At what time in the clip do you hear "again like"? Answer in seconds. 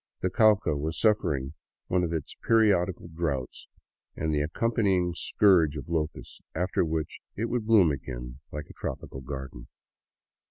7.91-8.65